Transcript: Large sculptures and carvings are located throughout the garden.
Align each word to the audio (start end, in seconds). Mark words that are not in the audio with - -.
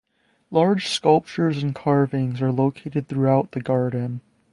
Large 0.49 0.87
sculptures 0.87 1.61
and 1.61 1.75
carvings 1.75 2.41
are 2.41 2.51
located 2.51 3.07
throughout 3.07 3.51
the 3.51 3.61
garden. 3.61 4.21